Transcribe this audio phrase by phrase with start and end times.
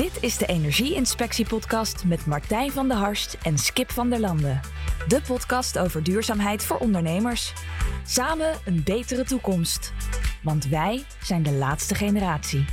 [0.00, 4.60] Dit is de Energie-inspectie-podcast met Martijn van der Harst en Skip van der Landen.
[5.08, 7.52] De podcast over duurzaamheid voor ondernemers.
[8.06, 9.92] Samen een betere toekomst.
[10.42, 12.64] Want wij zijn de laatste generatie.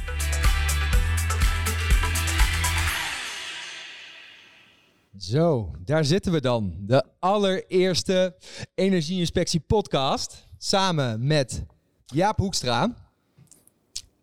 [5.17, 6.75] Zo, daar zitten we dan.
[6.79, 8.35] De allereerste
[8.75, 10.47] Energieinspectie podcast.
[10.57, 11.65] Samen met
[12.05, 12.95] Jaap Hoekstra.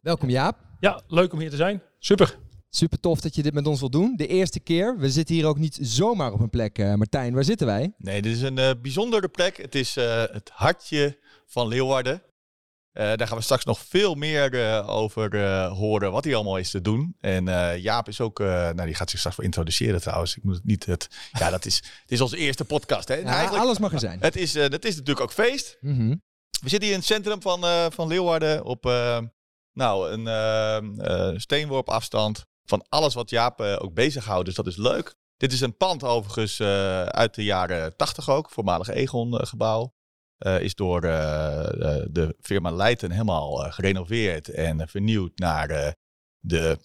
[0.00, 0.58] Welkom Jaap.
[0.80, 1.82] Ja, leuk om hier te zijn.
[1.98, 2.42] Super.
[2.76, 4.16] Super tof dat je dit met ons wilt doen.
[4.16, 4.98] De eerste keer.
[4.98, 6.78] We zitten hier ook niet zomaar op een plek.
[6.78, 7.94] eh, Martijn, waar zitten wij?
[7.98, 9.56] Nee, dit is een eh, bijzondere plek.
[9.56, 12.22] Het is eh, het hartje van Leeuwarden.
[12.92, 17.16] Daar gaan we straks nog veel meer over horen wat hier allemaal is te doen.
[17.20, 17.44] En
[17.80, 20.36] Jaap is ook, nou die gaat zich straks wel introduceren trouwens.
[20.36, 23.14] Ik moet het niet, het, ja dat is, het is onze eerste podcast hè.
[23.14, 24.20] Ja, alles mag er zijn.
[24.20, 25.78] het is, het is natuurlijk ook feest.
[25.80, 26.08] Mhm.
[26.60, 28.84] We zitten hier in het centrum van, van Leeuwarden op
[29.72, 34.44] nou, een steenworp afstand van alles wat Jaap eh, ook bezighoudt.
[34.44, 35.14] Dus dat is leuk.
[35.36, 39.94] Dit is een pand overigens eh, uit de jaren 80 ook, voormalig Egon gebouw.
[40.38, 45.96] Eh, is door de firma Leijten helemaal gerenoveerd en vernieuwd naar
[46.38, 46.78] de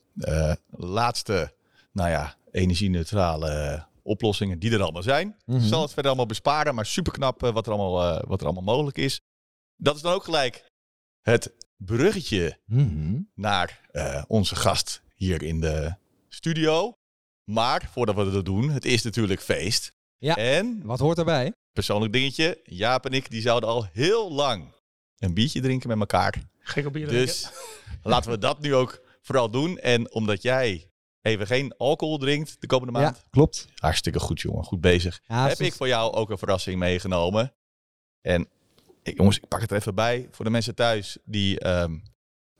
[0.69, 1.53] laatste,
[1.91, 5.35] nou ja, energie-neutrale oplossingen die er allemaal zijn.
[5.45, 5.57] Mhm.
[5.57, 8.75] Ik zal het verder allemaal besparen, maar super knap wat, er allemaal, wat er allemaal
[8.75, 9.21] mogelijk is.
[9.75, 10.65] Dat is dan ook gelijk
[11.21, 13.21] het bruggetje Mhm.
[13.35, 13.81] naar
[14.27, 15.95] onze gast hier in de
[16.27, 16.93] studio.
[17.43, 19.93] Maar voordat we dat doen, het is natuurlijk feest.
[20.17, 20.35] Ja.
[20.35, 21.53] En Wat hoort erbij?
[21.73, 24.73] persoonlijk dingetje, Jaap en ik die zouden al heel lang
[25.17, 26.43] een biertje drinken met elkaar.
[26.59, 27.27] Gek op bier drinken.
[27.27, 27.49] Dus
[28.03, 29.77] laten we dat nu ook vooral doen.
[29.77, 33.17] En omdat jij even geen alcohol drinkt de komende maand.
[33.17, 33.67] Ja, klopt.
[33.75, 35.21] Hartstikke goed jongen, goed bezig.
[35.23, 37.53] Ja, heb ik voor jou ook een verrassing meegenomen.
[38.21, 38.49] En
[39.03, 40.27] ik, jongens, ik pak het er even bij.
[40.31, 41.97] Voor de mensen thuis die ehm,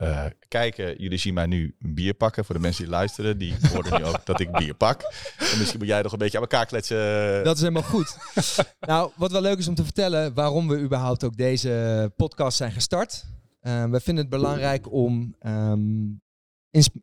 [0.00, 2.44] eh, kijken, jullie zien mij nu een bier pakken.
[2.44, 5.02] Voor de mensen die luisteren, die horen nu ook dat ik bier pak.
[5.38, 7.44] En misschien moet jij nog een beetje aan elkaar kletsen.
[7.44, 8.16] Dat is helemaal goed.
[8.80, 12.72] nou, wat wel leuk is om te vertellen waarom we überhaupt ook deze podcast zijn
[12.72, 13.24] gestart.
[13.60, 16.06] Eh, we vinden het belangrijk om ehm,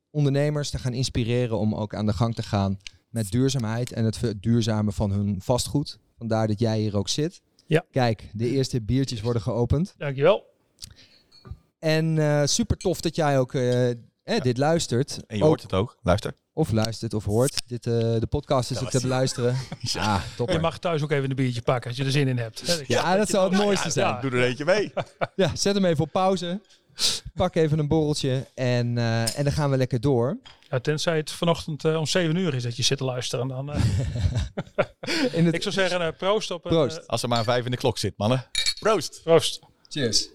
[0.09, 2.77] ondernemers te gaan inspireren om ook aan de gang te gaan
[3.09, 5.99] met duurzaamheid en het verduurzamen van hun vastgoed.
[6.17, 7.41] Vandaar dat jij hier ook zit.
[7.65, 7.85] Ja.
[7.91, 9.93] Kijk, de eerste biertjes worden geopend.
[9.97, 10.55] Dankjewel.
[11.87, 13.89] En eh, super tof dat jij ook eh,
[14.41, 15.19] dit luistert.
[15.27, 15.97] En je Ook- hoort het ook.
[16.01, 16.33] Luister.
[16.53, 17.61] Of luistert of hoort.
[17.67, 19.07] Dit, eh, de podcast is ook te die.
[19.07, 19.55] beluisteren.
[19.79, 20.49] Ja, top.
[20.49, 22.67] Je mag thuis ook even een biertje pakken als je er zin in hebt.
[22.67, 24.07] Hè, Ja, dat zou het mooiste zijn.
[24.07, 24.21] ja.
[24.21, 24.93] Doe er eentje mee.
[25.35, 26.61] Ja, zet hem even op pauze.
[27.33, 30.37] Pak even een borreltje en, eh, en dan gaan we lekker door.
[30.69, 33.47] Ja, tenzij het vanochtend eh, om 7 uur is dat je zit te luisteren.
[33.47, 33.81] Dan, eh,
[35.37, 35.55] In het...
[35.55, 36.71] ik zou zeggen, eh, proost op een...
[36.71, 36.97] Proost.
[36.97, 38.45] eh, Als er maar vijf in de klok zit, mannen.
[38.79, 39.21] Proost.
[39.23, 39.59] proost.
[39.89, 40.29] Cheers.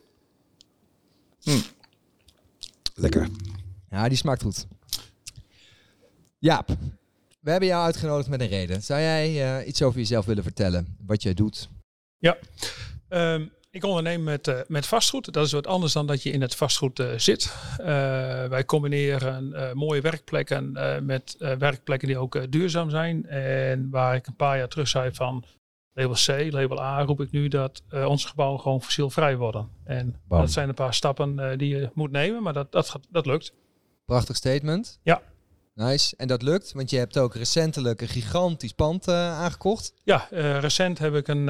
[2.94, 3.28] Lekker.
[3.90, 4.66] Ja, die smaakt goed.
[6.38, 6.68] Jaap,
[7.40, 8.82] we hebben jou uitgenodigd met een reden.
[8.82, 10.96] Zou jij eh, iets over jezelf willen vertellen?
[11.06, 11.68] Wat jij doet?
[13.08, 15.32] Ehm, ik onderneem met, eh, met vastgoed.
[15.32, 17.54] Dat is wat anders dan dat je in het vastgoed eh, zit.
[17.78, 17.86] Eh,
[18.46, 23.26] wij combineren eh, mooie werkplekken eh, met eh, werkplekken die ook duurzaam zijn.
[23.26, 25.44] En waar ik een paar jaar terug zei van
[25.94, 29.68] label C, label A, roep ik nu dat eh, onze gebouwen gewoon fossielvrij worden.
[29.84, 30.40] En Bam.
[30.40, 33.26] dat zijn een paar stappen eh, die je moet nemen, maar dat, dat, gaat- dat
[33.26, 33.52] lukt.
[34.04, 35.00] Prachtig statement.
[35.02, 35.22] Ja.
[35.74, 36.16] Nice.
[36.16, 39.94] En dat lukt, want je hebt ook recentelijk een gigantisch pand eh, aangekocht.
[40.04, 40.26] Ja,
[40.60, 41.48] recent heb ik een,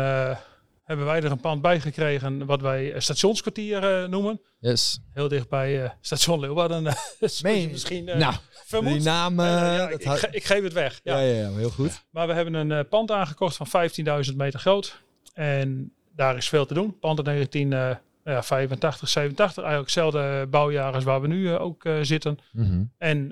[0.82, 4.40] hebben wij er een pand bij gekregen wat wij eh, stationskwartier eh, noemen.
[4.58, 5.00] Yes.
[5.12, 6.82] Heel dicht bij eh, station Leeuwarden.
[7.18, 8.34] zoals Meen misschien nou,
[8.70, 9.40] die naam...
[9.40, 11.00] Ja, ik, hou- ik, ge- ik geef het weg.
[11.02, 11.18] Ja.
[11.18, 12.04] ja, ja, ja, heel goed.
[12.10, 13.90] Maar we hebben een pand aangekocht van
[14.30, 15.02] 15.000 meter groot.
[15.34, 16.98] En daar is veel te doen.
[16.98, 19.62] Pand uit 1985, 87.
[19.64, 22.38] Eigenlijk hetzelfde bouwjaar als waar we nu ook zitten.
[22.52, 22.84] Mhm.
[22.98, 23.28] En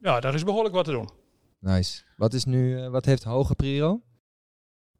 [0.00, 1.08] ja, daar is behoorlijk wat te doen.
[1.58, 2.02] Nice.
[2.16, 4.00] Wat is nu, wat heeft hoge prio?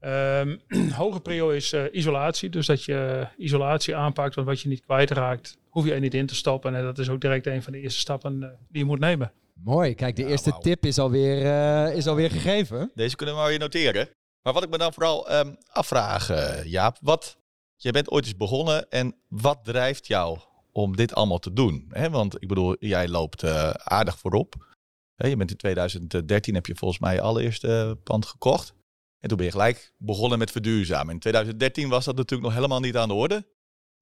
[0.03, 0.57] Ehm
[1.03, 2.51] hoge prio is eh, isolatie.
[2.51, 4.35] Dus dat je isolatie aanpakt.
[4.35, 6.75] Want wat je niet kwijtraakt, hoef je er niet in te stoppen.
[6.75, 9.33] En dat is ook direct een van de eerste stappen eh, die je moet nemen.
[9.65, 9.95] Mooi.
[9.95, 12.91] Kijk, de Ja, eerste tip is alweer, eh is alweer gegeven.
[12.95, 14.09] Deze kunnen we maar weer noteren.
[14.43, 16.97] Maar wat ik me dan vooral ehm, afvraag, eh, Jaap.
[17.01, 17.37] Wat,
[17.77, 20.39] jij bent ooit eens begonnen en wat drijft jou
[20.73, 21.87] om dit allemaal te doen?
[21.91, 24.55] Hè, want ik bedoel, jij loopt eh, aardig voorop.
[25.15, 28.75] Hè, je bent in 2013 heb je volgens mij je allereerste pand gekocht.
[29.23, 31.15] En toen ben je gelijk begonnen met verduurzamen.
[31.15, 33.47] In 2013 was dat natuurlijk nog helemaal niet aan de orde.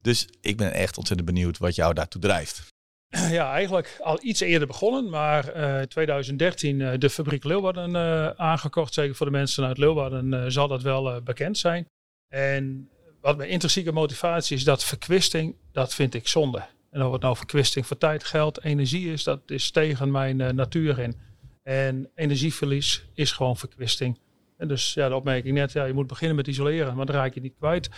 [0.03, 2.69] Dus ik ben echt ontzettend benieuwd wat jou daartoe drijft.
[3.31, 8.95] Ja, eigenlijk al iets eerder begonnen, maar eh 2013 eh, de fabriek Leeuwarden eh, aangekocht.
[8.95, 11.87] Zeker voor de mensen uit Leeuwarden eh, zal dat wel eh, bekend zijn.
[12.29, 12.91] En
[13.21, 16.63] wat mijn intrinsieke motivatie is, dat verkwisting, dat vind ik zonde.
[16.91, 20.53] En of het nou verkwisting van tijd, geld, energie is, dat is tegen mijn eh,
[20.53, 21.17] natuur in.
[21.63, 24.19] En energieverlies is gewoon verkwisting.
[24.61, 27.35] En dus ja, de opmerking net, ja, je moet beginnen met isoleren, maar dan raak
[27.35, 27.91] je niet kwijt.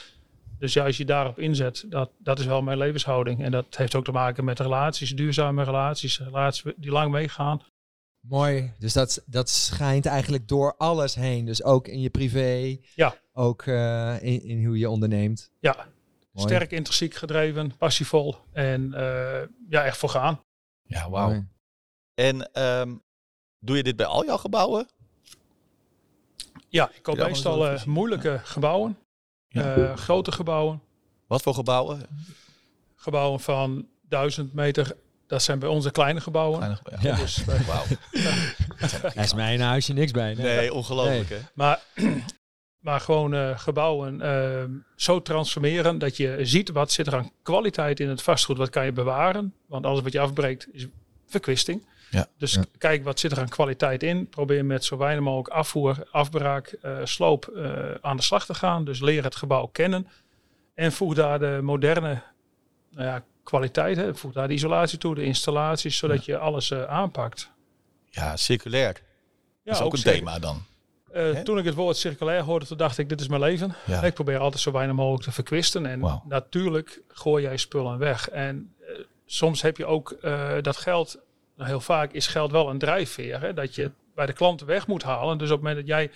[0.59, 3.43] Dus ja, als je daarop inzet, dat, dat is wel mijn levenshouding.
[3.43, 7.63] En dat heeft ook te maken met relaties, duurzame relaties, relaties die lang meegaan.
[8.21, 8.73] Mooi.
[8.79, 11.45] Dus dat, dat schijnt eigenlijk door alles heen.
[11.45, 12.79] Dus ook in je privé.
[12.95, 13.15] Ja.
[13.33, 15.51] Ook eh, in, in hoe je onderneemt.
[15.61, 15.87] Ja,
[16.33, 16.49] Mooi.
[16.49, 20.41] sterk intrinsiek gedreven, passievol en eh, ja, echt voor gaan.
[20.83, 21.45] Ja, wauw.
[22.15, 22.97] En ehm,
[23.59, 24.89] doe je dit bij al jouw gebouwen?
[26.73, 28.99] Ja, ik koop meestal eh, moeilijke gebouwen,
[29.49, 29.75] Ja.
[29.75, 30.81] eh, grote gebouwen,
[31.27, 32.01] Wat voor gebouwen?
[32.97, 34.97] gebouwen van duizend meter.
[35.27, 36.59] Dat zijn bij onze kleine gebouwen.
[36.59, 37.17] Kleine ge- Ja.
[37.17, 37.69] Dus, eh.
[39.15, 40.35] Daar is mijn huisje niks bij.
[40.35, 40.57] Nee.
[40.57, 41.39] Nee, ongelooflijk hè?
[41.55, 41.81] maar,
[42.87, 44.65] maar gewoon eh, gebouwen eh,
[44.97, 48.57] zo transformeren dat je ziet wat zit er aan kwaliteit in het vastgoed.
[48.57, 49.55] Wat kan je bewaren?
[49.67, 50.87] Want alles wat je afbreekt is
[51.27, 51.87] verkwisting.
[52.13, 52.27] Ja.
[52.39, 52.65] Dus Ja.
[52.79, 54.29] kijk wat zit er aan kwaliteit in.
[54.29, 58.85] Probeer met zo weinig mogelijk afvoer, afbraak, eh, sloop eh, aan de slag te gaan.
[58.85, 60.09] Dus leer het gebouw kennen.
[60.75, 62.23] En voeg daar de moderne
[62.91, 63.97] nou ja, kwaliteit.
[63.97, 64.15] Hè.
[64.15, 67.51] Voeg daar de isolatie toe, de installaties, zodat je alles eh, aanpakt.
[68.11, 68.95] Ja, circulair.
[68.95, 70.65] Ja, dat is ook, een thema dan.
[71.45, 73.75] Toen ik het woord circulair hoorde, toen dacht ik, dit is mijn leven.
[73.87, 74.03] Ja.
[74.03, 75.87] Ik probeer altijd zo weinig mogelijk te verkwisten.
[75.87, 78.29] En natuurlijk gooi jij spullen weg.
[78.29, 78.75] En
[79.27, 80.17] soms heb je ook
[80.63, 81.19] dat geld,
[81.63, 83.41] nou, heel vaak is geld wel een drijfveer.
[83.41, 85.39] Hè, dat je het bij de klanten weg moet halen.
[85.39, 86.11] Dus op het moment dat jij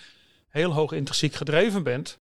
[0.47, 2.19] heel hoog intrinsiek gedreven bent.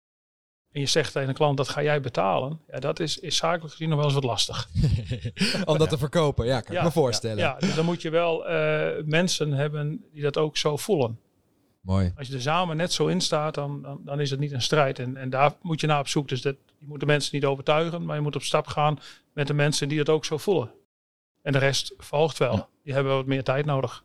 [0.72, 2.60] En je zegt tegen een klant, dat ga jij betalen.
[2.70, 4.69] Ja, dat is, is zakelijk gezien nog wel eens wat lastig.
[5.64, 7.38] Om dat te verkopen, ja, kan ik me voorstellen.
[7.38, 11.19] Ja, dus dan moet je wel eh, mensen hebben die dat ook zo voelen.
[11.80, 12.12] Mooi.
[12.16, 14.62] Als je er samen net zo in staat, dan, dan, dan is het niet een
[14.62, 14.98] strijd.
[14.98, 16.28] En, en daar moet je naar op zoek.
[16.28, 18.98] Dus dat, je moet de mensen niet overtuigen, maar je moet op stap gaan
[19.32, 20.70] met de mensen die het ook zo voelen.
[21.42, 22.56] En de rest volgt wel.
[22.56, 22.68] Ja.
[22.82, 24.04] Die hebben wat meer tijd nodig.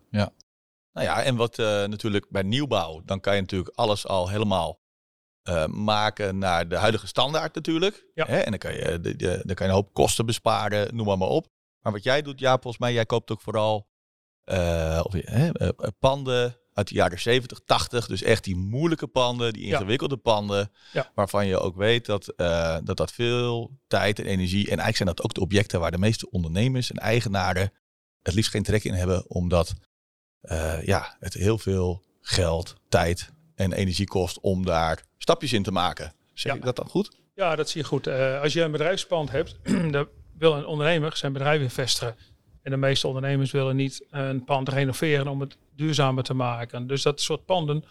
[0.92, 4.80] Nou ja, en wat eh, natuurlijk bij nieuwbouw, dan kan je natuurlijk alles al helemaal
[5.42, 8.06] eh, maken naar de huidige standaard natuurlijk.
[8.14, 8.26] Ja.
[8.26, 8.38] Hè?
[8.38, 11.18] En dan kan, je, de, de, dan kan je een hoop kosten besparen, noem maar,
[11.18, 11.48] maar op.
[11.80, 13.88] Maar wat jij doet, ja, volgens mij, jij koopt ook vooral
[14.48, 18.06] eh, of, hè, eh, eh, panden uit de jaren 70, 80.
[18.06, 19.72] Dus echt die moeilijke panden, die Ja.
[19.72, 20.70] ingewikkelde panden.
[20.92, 21.10] Ja.
[21.14, 24.60] Waarvan je ook weet dat, eh, dat dat veel tijd en energie...
[24.62, 27.72] En eigenlijk zijn dat ook de objecten waar de meeste ondernemers en eigenaren
[28.22, 29.30] het liefst geen trek in hebben.
[29.30, 29.74] Omdat
[30.40, 35.72] eh, ja, het heel veel geld, tijd en energie kost om daar stapjes in te
[35.72, 36.14] maken.
[36.34, 36.58] Zeg Ja.
[36.58, 37.16] ik dat dan goed?
[37.34, 38.06] Ja, dat zie je goed.
[38.06, 39.56] Eh, als je een bedrijfspand hebt,
[39.92, 40.08] dan
[40.38, 42.16] wil een ondernemer zijn bedrijf vestigen.
[42.68, 46.86] En de meeste ondernemers willen niet een pand renoveren om het duurzamer te maken.
[46.86, 47.84] Dus dat soort panden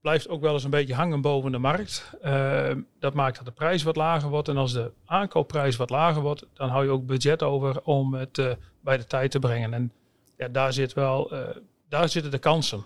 [0.00, 2.12] blijft ook wel eens een beetje hangen boven de markt.
[2.20, 4.48] Eh, dat maakt dat de prijs wat lager wordt.
[4.48, 8.38] En als de aankoopprijs wat lager wordt, dan hou je ook budget over om het
[8.38, 9.74] eh, bij de tijd te brengen.
[9.74, 9.92] En
[10.36, 11.56] ja, daar, zit wel, eh,
[11.88, 12.84] daar zitten de kansen.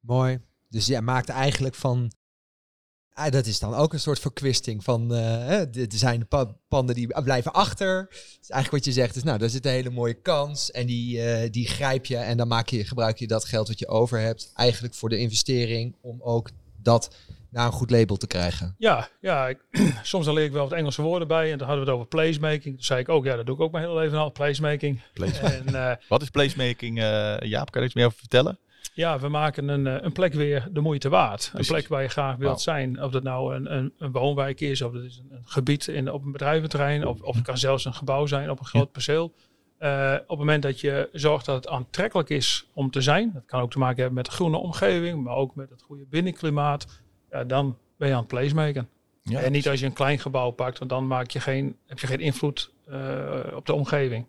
[0.00, 0.40] Mooi.
[0.68, 2.10] Dus jij maakt eigenlijk van...
[3.18, 5.14] Ah, dat is dan ook een soort verkwisting van...
[5.14, 8.06] eh, hè, er zijn pa- panden die blijven achter.
[8.10, 10.70] Dus eigenlijk wat je zegt is, nou, daar zit een hele mooie kans.
[10.70, 13.78] En die, eh, die grijp je en dan maak je, gebruik je dat geld wat
[13.78, 14.50] je over hebt...
[14.54, 16.50] eigenlijk voor de investering om ook
[16.82, 17.14] dat
[17.50, 18.74] naar een goed label te krijgen.
[18.78, 19.58] Ja, ja ik,
[20.02, 21.52] soms dan leer ik wel wat Engelse woorden bij.
[21.52, 22.74] En dan hadden we het over placemaking.
[22.74, 25.00] Toen zei ik ook, ja, dat doe ik ook mijn hele leven al, placemaking.
[25.42, 27.70] En eh, Wat is placemaking, Jaap?
[27.70, 28.58] Kan je er iets meer over vertellen?
[28.94, 31.52] Ja, we maken een, eh, een plek weer de moeite waard.
[31.54, 33.02] Een plek waar je graag wilt zijn.
[33.02, 36.12] Of dat nou een, een, een woonwijk is, of dat is een, een gebied in,
[36.12, 37.06] op een bedrijventerrein.
[37.06, 39.34] Of, of het kan zelfs een gebouw zijn op een groot perceel.
[39.78, 43.30] Eh, op het moment dat je zorgt dat het aantrekkelijk is om te zijn.
[43.32, 46.06] Dat kan ook te maken hebben met de groene omgeving, maar ook met het goede
[46.06, 47.02] binnenklimaat.
[47.30, 48.88] Ja, dan ben je aan het placemaken.
[49.22, 51.98] Ja, en niet als je een klein gebouw pakt, want dan maak je geen, heb
[51.98, 54.26] je geen invloed eh, op de omgeving.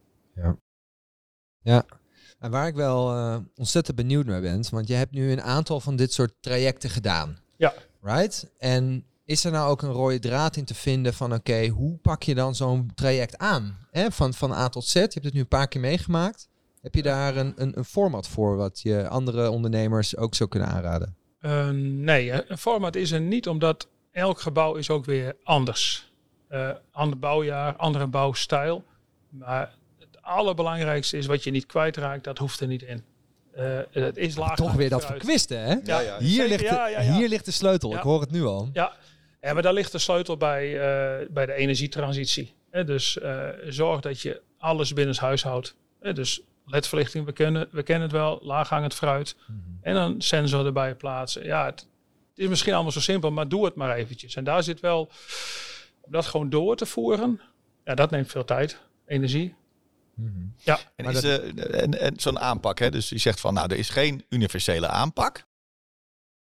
[2.40, 5.80] En waar ik wel eh, ontzettend benieuwd naar ben, want je hebt nu een aantal
[5.80, 7.38] van dit soort trajecten gedaan.
[7.58, 7.74] Ja.
[8.02, 8.52] Right?
[8.58, 12.24] En is er nou ook een rode draad in te vinden van oké, hoe pak
[12.24, 13.78] je dan zo'n traject aan?
[13.92, 14.12] Hè?
[14.12, 14.94] Van, van A tot Z.
[14.94, 16.50] Je hebt het nu een paar keer meegemaakt.
[16.82, 20.70] Heb je daar een, een, een format voor wat je andere ondernemers ook zou kunnen
[20.70, 21.16] aanraden?
[21.40, 26.12] Eh, nee, een format is er niet, omdat elk gebouw is ook weer anders.
[26.48, 28.84] Eh ander bouwjaar, andere bouwstijl.
[29.30, 29.76] Maar
[30.28, 33.04] allerbelangrijkste is wat je niet kwijtraakt, dat hoeft er niet in.
[33.54, 34.56] Eh, het is laag.
[34.56, 35.76] Toch weer dat verkwisten, hè?
[35.84, 36.18] Ja, ja.
[36.20, 36.48] Hier, zeker.
[36.48, 37.94] ligt de, hier ligt de sleutel.
[37.94, 38.70] Ik hoor het nu al.
[38.74, 38.94] Ja,
[39.42, 42.54] ja, maar daar ligt de sleutel bij, eh, bij de energietransitie.
[42.70, 45.76] Hè, dus eh, zorg dat je alles binnen huis houdt.
[46.00, 49.36] Hè, dus ledverlichting, we kennen, we kennen het wel, laaghangend fruit.
[49.48, 49.60] Mhm.
[49.82, 51.46] En een sensor erbij plaatsen.
[51.46, 51.80] Ja, het,
[52.30, 54.36] het is misschien allemaal zo simpel, maar doe het maar eventjes.
[54.36, 55.10] En daar zit wel,
[56.02, 57.42] om dat gewoon door te voeren,
[57.84, 59.56] ja, dat neemt veel tijd, energie.
[60.58, 60.80] Ja.
[60.96, 62.90] En, Maar is, dat- eh, en, en zo'n aanpak, hè?
[62.92, 65.46] dus je zegt van, nou, er is geen universele aanpak.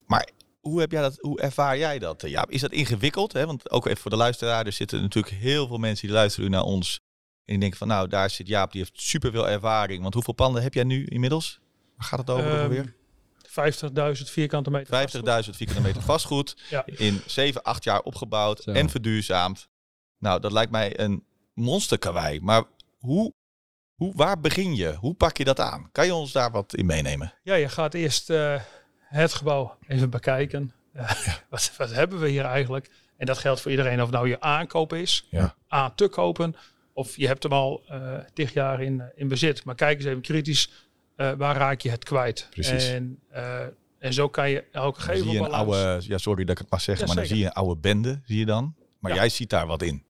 [0.07, 0.29] Maar
[0.61, 2.23] hoe, heb jij dat, hoe ervaar jij dat?
[2.23, 3.33] eh, Ja, is dat ingewikkeld?
[3.33, 3.47] Hè?
[3.47, 6.63] Want ook even voor de luisteraar, er zitten natuurlijk heel veel mensen die luisteren naar
[6.63, 7.01] ons.
[7.45, 10.03] En die denken van, nou, daar zit Jaap, die heeft superveel ervaring.
[10.03, 11.61] Want hoeveel panden heb jij nu inmiddels?
[11.97, 12.95] Waar gaat het over Ehm, ongeveer?
[14.19, 14.93] 50.000 vierkante meter.
[15.45, 16.57] 50.000 vierkante meter vastgoed.
[16.71, 16.87] Ja.
[16.87, 18.71] In 7, 8 jaar opgebouwd Zo.
[18.71, 19.69] en verduurzaamd.
[20.19, 22.41] Nou, dat lijkt mij een monsterkarwei.
[22.41, 22.65] Maar
[22.99, 23.33] hoe,
[23.95, 24.95] hoe, waar begin je?
[24.95, 25.89] Hoe pak je dat aan?
[25.93, 27.33] Kan je ons daar wat in meenemen?
[27.43, 28.61] Ja, je gaat eerst eh,
[28.99, 30.73] het gebouw even bekijken.
[30.93, 31.11] Eh,
[31.51, 32.91] wat, wat hebben we hier eigenlijk?
[33.17, 35.55] En dat geldt voor iedereen, of nou je aankoop is, Ja.
[35.69, 36.55] aan te kopen,
[36.93, 37.85] of je hebt hem al
[38.33, 39.65] tig jaar in, in bezit.
[39.65, 40.71] Maar kijk eens even kritisch,
[41.17, 42.47] waar raak je het kwijt?
[42.51, 42.89] Precies.
[42.89, 43.19] En,
[43.99, 47.07] en zo kan je elke balans- oude, ja, sorry dat ik het maar zeg, Ja,
[47.07, 48.75] maar dan zie je een oude bende, zie je dan.
[48.99, 49.17] Maar Ja.
[49.19, 50.05] jij ziet daar wat in.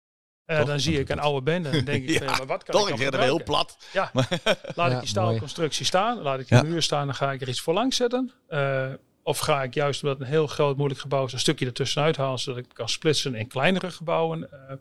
[0.45, 2.75] Eh, dan zie ik een oude bende en denk ik, Ja, ja, maar wat kan
[2.75, 3.77] Toch, ik ik dan zeg het heel plat.
[3.93, 4.37] Ja, laat
[4.77, 6.63] Ja, ik die staalconstructie staan, laat ik die Ja.
[6.65, 8.33] muur staan, dan ga ik er iets voor langs zetten.
[8.49, 8.87] Eh,
[9.23, 12.17] of ga ik juist, omdat het een heel groot moeilijk gebouw is, een stukje ertussenuit
[12.17, 14.53] halen, zodat ik kan splitsen in kleinere gebouwen.
[14.53, 14.77] Eh,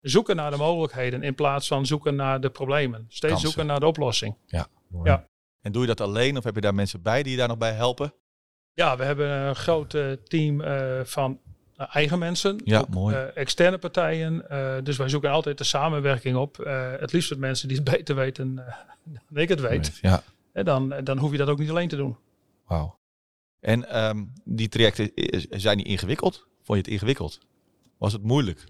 [0.00, 3.04] zoeken naar de mogelijkheden in plaats van zoeken naar de problemen.
[3.08, 3.48] Steeds Kansen.
[3.48, 4.36] zoeken naar de oplossing.
[4.88, 5.10] Mooi.
[5.10, 5.24] Ja.
[5.60, 7.58] En doe je dat alleen of heb je daar mensen bij die je daar nog
[7.58, 8.14] bij helpen?
[8.72, 11.40] Ja, we hebben een groot team eh, van
[11.86, 13.14] eigen mensen, Ja, ook, mooi.
[13.16, 14.48] eh, externe partijen.
[14.50, 16.58] Eh, dus wij zoeken altijd de samenwerking op.
[16.60, 18.74] Eh, het liefst met mensen die het beter weten eh,
[19.28, 19.98] dan ik het weet.
[20.02, 22.16] Ja, En dan, dan hoef je dat ook niet alleen te doen.
[22.66, 22.96] wauw.
[23.60, 26.36] En ehm, die trajecten, eh, zijn die ingewikkeld?
[26.62, 27.38] Vond je het ingewikkeld?
[27.98, 28.64] Was het moeilijk?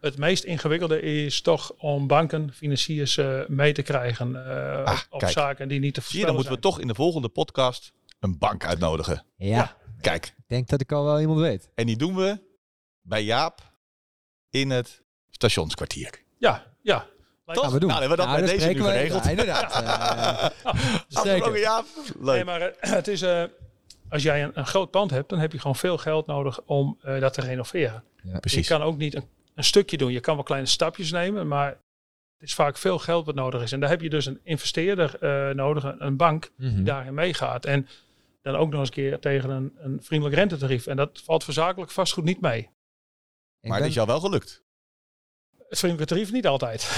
[0.00, 5.24] Het meest ingewikkelde is toch om banken, financiers eh, mee te krijgen eh, Ah, op,
[5.24, 7.92] zaken die niet te Zie je, voorspellen dan moeten we toch in de volgende podcast
[8.20, 9.24] een bank uitnodigen.
[9.36, 11.70] Ja, Kijk, ik denk dat ik al wel iemand weet.
[11.74, 12.40] en die doen we
[13.00, 13.60] bij Jaap
[14.50, 16.22] in het stationskwartier.
[16.38, 17.06] Ja, ja.
[17.44, 17.64] Toch?
[17.64, 17.88] Gaan we doen.
[17.88, 19.24] Nou, dan hebben we dat Nou, bij dan deze nu geregeld.
[19.24, 19.72] Ja, inderdaad.
[20.64, 21.58] Eh, zeker.
[21.58, 21.86] Jaap.
[22.20, 22.34] Leuk.
[22.34, 23.44] Nee, maar eh, het is, eh,
[24.08, 26.98] als jij een, een groot pand hebt, dan heb je gewoon veel geld nodig om
[27.02, 28.04] eh, dat te renoveren.
[28.40, 28.68] Precies.
[28.68, 30.12] Je kan ook niet een, een stukje doen.
[30.12, 31.68] Je kan wel kleine stapjes nemen, maar
[32.38, 33.72] het is vaak veel geld wat nodig is.
[33.72, 36.84] En daar heb je dus een investeerder eh, nodig, een, een bank die mhm.
[36.84, 37.64] daarin meegaat.
[37.64, 37.88] En
[38.44, 40.86] dan ook nog eens een keer tegen een, een vriendelijk rentetarief.
[40.86, 42.58] En dat valt voor zakelijk vastgoed niet mee.
[42.60, 42.68] Ik
[43.60, 44.62] Maar ben- het is jou wel gelukt.
[45.68, 46.84] Het vriendelijke tarief niet altijd.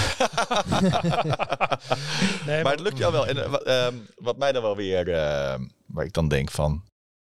[2.45, 3.27] nee, maar het lukt jou wel.
[3.27, 6.83] En eh, wat, ehm, wat mij dan wel weer, ehm, waar ik dan denk van,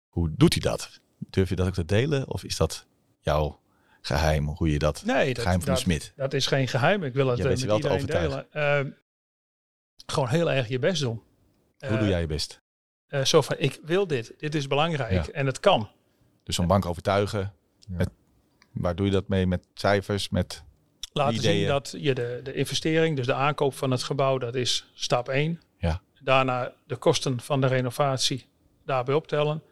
[0.09, 1.01] hoe doet hij dat?
[1.19, 2.29] Durf je dat ook te delen?
[2.29, 2.87] Of is dat
[3.21, 3.61] jouw
[4.01, 6.13] geheim, hoe je dat, nee, dat, geheim van de dat, smid?
[6.17, 7.03] dat is geen geheim.
[7.05, 8.53] Ik wil het eh, ze met wel te iedereen delen.
[8.53, 8.91] Ehm,
[10.07, 11.23] gewoon heel erg je best doen.
[11.79, 12.61] Hoe Eh, doe jij je best?
[13.09, 14.35] Eh, zo van, ik wil dit.
[14.39, 15.33] Dit is belangrijk Ja.
[15.33, 15.89] en het kan.
[16.43, 17.41] Dus zo'n bank overtuigen.
[17.79, 17.97] Ja.
[17.97, 18.11] Met,
[18.73, 19.47] waar doe je dat mee?
[19.47, 20.29] Met cijfers?
[20.29, 20.65] Met,
[21.13, 21.59] Laten Ideeën.
[21.59, 25.29] zien dat je de, de investering, dus de aankoop van het gebouw, dat is stap
[25.29, 25.61] 1.
[25.79, 26.01] Ja.
[26.23, 28.47] Daarna de kosten van de renovatie
[28.85, 29.63] daarbij optellen.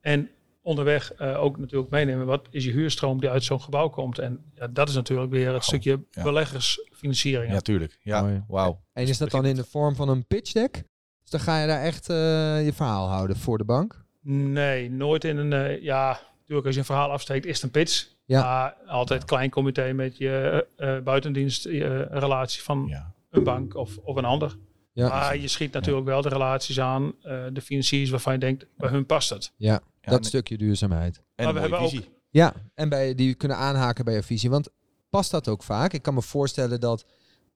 [0.00, 0.30] En
[0.62, 4.18] onderweg eh, ook natuurlijk meenemen wat is je huurstroom die uit zo'n gebouw komt.
[4.18, 6.22] En ja, dat is natuurlijk weer het Oh, stukje ja.
[6.22, 7.52] beleggersfinanciering.
[7.52, 7.98] ja, tuurlijk.
[8.02, 8.80] Ja, wauw.
[8.92, 10.82] En is dat dan in de vorm van een pitch deck?
[11.30, 12.16] Dus dan ga je daar echt eh,
[12.64, 14.04] je verhaal houden voor de bank?
[14.22, 15.52] Nee, nooit in een...
[15.52, 18.08] eh, ja, natuurlijk als je een verhaal afsteekt is het een pitch.
[18.24, 18.42] Ja.
[18.42, 21.78] Maar altijd klein comité met je eh buitendienst eh,
[22.10, 23.14] relatie van Ja.
[23.30, 24.56] een bank of, of een ander.
[24.92, 25.08] Ja.
[25.08, 28.90] Maar je schiet natuurlijk wel de relaties aan, eh, de financiers waarvan je denkt, bij
[28.90, 29.52] hun past het.
[29.56, 31.22] ja, Ja, dat en- stukje duurzaamheid.
[31.34, 32.08] En Maar we hebben visie.
[32.30, 34.50] Ja, en bij, die kunnen aanhaken bij je visie.
[34.50, 34.68] Want
[35.10, 35.92] past dat ook vaak?
[35.92, 37.04] Ik kan me voorstellen dat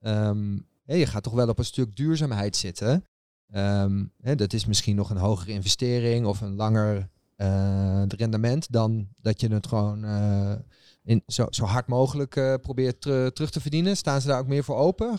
[0.01, 3.07] ehm, hè, je gaat toch wel op een stuk duurzaamheid zitten.
[3.51, 9.09] Ehm, hè, dat is misschien nog een hogere investering of een langer eh, rendement dan
[9.17, 10.55] dat je het gewoon eh,
[11.05, 13.97] in, zo, zo hard mogelijk eh, probeert ter- terug te verdienen.
[13.97, 15.19] Staan ze daar ook meer voor open?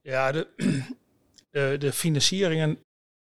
[0.00, 0.48] Ja, de,
[1.50, 2.78] de, de financieringen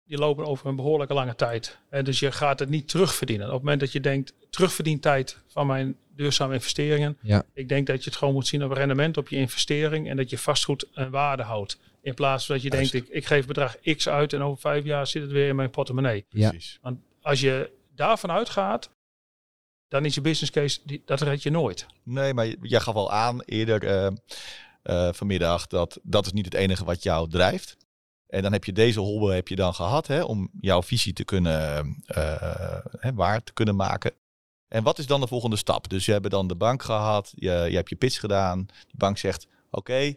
[0.04, 1.78] die lopen over een behoorlijke lange tijd.
[1.90, 3.46] En dus je gaat het niet terugverdienen.
[3.46, 7.18] Op het moment dat je denkt, terugverdientijd van mijn duurzame investeringen.
[7.22, 7.44] Ja.
[7.52, 10.30] Ik denk dat je het gewoon moet zien op rendement op je investering en dat
[10.30, 11.78] je vastgoed een waarde houdt.
[12.08, 12.92] In plaats van dat je Juist.
[12.92, 15.56] denkt, ik, ik geef bedrag X uit en over vijf jaar zit het weer in
[15.56, 16.26] mijn portemonnee.
[16.28, 16.48] Ja.
[16.48, 16.78] Precies.
[16.82, 18.90] Want als je daarvan uitgaat,
[19.88, 21.86] dan is je business case, die, dat red je nooit.
[22.02, 24.06] Nee, maar jij gaf al aan eerder eh,
[24.82, 27.76] eh, vanmiddag dat dat is niet het enige wat jou drijft.
[28.26, 31.24] En dan heb je deze hobbel heb je dan gehad hè, om jouw visie te
[31.24, 34.12] kunnen eh, hè, waar te kunnen maken.
[34.68, 35.88] En wat is dan de volgende stap?
[35.88, 38.66] Dus je hebt dan de bank gehad, je, je hebt je pitch gedaan.
[38.66, 40.14] Die bank zegt, oké,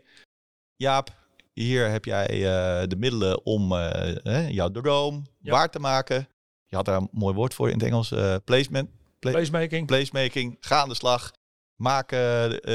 [0.75, 1.20] Jaap,
[1.53, 5.51] hier heb jij eh, de middelen om eh, jouw droom Ja.
[5.51, 6.27] waar te maken.
[6.65, 8.89] Je had daar een mooi woord voor in het Engels, eh, placement.
[9.20, 9.88] Pla- Placemaking.
[9.88, 11.31] placemaking, ga aan de slag.
[11.75, 12.12] Maak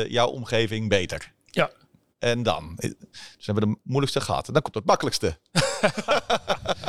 [0.08, 1.32] jouw omgeving beter.
[2.30, 2.72] En dan?
[3.36, 4.46] Dus hebben we de moeilijkste gehad.
[4.46, 5.36] En dan komt het makkelijkste.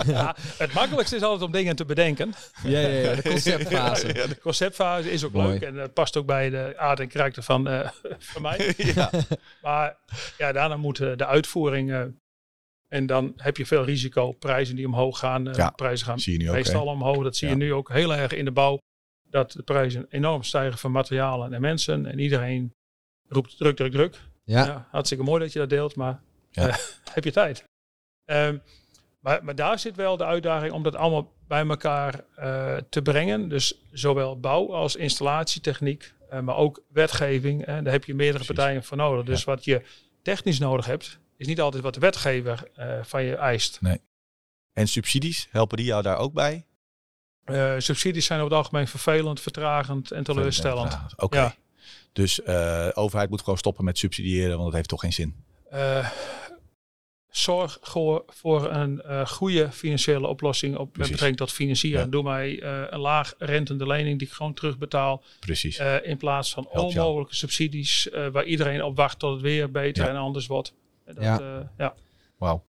[0.05, 2.33] Ja, het makkelijkste is altijd om dingen te bedenken.
[2.63, 4.07] Ja, ja, ja, de conceptfase.
[4.07, 5.47] Ja, De conceptfase is ook Mooi.
[5.47, 7.89] leuk en eh, past ook bij de aard en karakter van, eh,
[8.31, 8.73] van mij.
[8.77, 9.09] ja.
[9.61, 9.97] Maar
[10.37, 11.91] ja, daarna moet eh, de uitvoering.
[11.91, 12.01] eh,
[12.87, 14.31] en dan heb je veel risico.
[14.31, 15.47] Prijzen die omhoog gaan.
[15.47, 17.23] eh, Ja, prijzen gaan zie je nu ook, meestal omhoog.
[17.23, 17.53] Dat zie Ja.
[17.53, 18.77] je nu ook heel erg in de bouw.
[19.29, 22.05] Dat de prijzen enorm stijgen van materialen en mensen.
[22.05, 22.73] En iedereen
[23.27, 24.19] roept druk, druk, druk.
[24.55, 26.67] Ja, hartstikke mooi dat je dat deelt, maar Ja.
[26.67, 26.75] eh,
[27.13, 27.63] heb je tijd?
[28.25, 28.57] Ehm,
[29.19, 33.49] maar, maar daar zit wel de uitdaging om dat allemaal bij elkaar eh, te brengen.
[33.49, 37.65] Dus zowel bouw als installatietechniek, eh, maar ook wetgeving.
[37.65, 38.55] Daar heb je meerdere Precies.
[38.55, 39.25] partijen voor nodig.
[39.25, 39.81] Dus wat je
[40.21, 42.63] technisch nodig hebt, is niet altijd wat de wetgever
[43.01, 43.79] van je eist.
[44.73, 46.65] En subsidies, helpen die jou daar ook bij?
[47.77, 50.97] Subsidies zijn over het algemeen vervelend, vertragend en teleurstellend.
[51.15, 51.37] Oké.
[51.37, 51.55] Ja.
[52.17, 55.35] Dus eh overheid moet gewoon stoppen met subsidiëren, want dat heeft toch geen zin.
[55.69, 56.09] Eh,
[57.29, 61.99] zorg voor, een eh, goede financiële oplossing op, met betrekking tot financieren.
[62.03, 62.07] Ja.
[62.07, 65.23] Doe mij eh, een laag rentende lening die ik gewoon terugbetaal.
[65.39, 65.77] Precies.
[65.77, 67.03] eh, in plaats van Helpt jou.
[67.05, 70.09] onmogelijke subsidies eh, waar iedereen op wacht tot het weer beter Ja.
[70.09, 70.73] en anders wordt.
[71.05, 71.39] Dat, Ja.
[71.39, 71.95] eh, ja.
[72.37, 72.65] Wauw.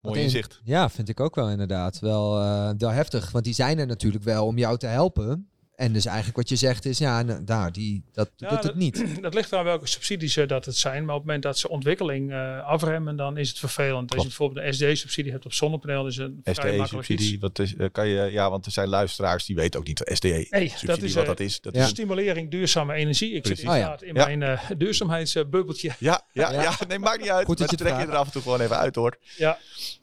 [0.00, 0.60] Mooi in- inzicht.
[0.64, 1.98] ja, vind ik ook wel inderdaad.
[1.98, 5.46] Wel, eh, wel heftig, want die zijn er natuurlijk wel om jou te helpen.
[5.82, 8.74] En dus eigenlijk wat je zegt is, ja, nou, daar, die, dat Ja, doet het
[8.74, 9.04] niet.
[9.22, 11.04] dat ligt aan welke subsidies eh, dat het zijn.
[11.04, 14.10] Maar op het moment dat ze ontwikkeling eh, afremmen, dan is het vervelend.
[14.12, 17.22] Als je bijvoorbeeld een SD-subsidie hebt op zonnepaneel, is een vrij makkelijk iets.
[17.24, 19.98] SDE-subsidie, wat is, eh, kan je, ja, want er zijn luisteraars die weten ook niet
[19.98, 21.60] wat SDE-subsidie, Nee, dat is, wat eh, dat is.
[21.60, 21.82] Dat Ja.
[21.82, 23.32] is Stimulering duurzame energie.
[23.32, 23.60] Ik Precies.
[23.60, 23.80] zit Oh ja.
[23.82, 24.24] inderdaad in Ja.
[24.38, 25.90] mijn eh, duurzaamheidsbubbeltje.
[25.98, 26.62] ja, ja, Ja.
[26.62, 26.72] ja.
[26.88, 27.46] nee, maakt niet uit.
[27.46, 29.16] Goed dat je trek je er af en toe gewoon even uit, hoor.
[29.36, 29.58] Ja,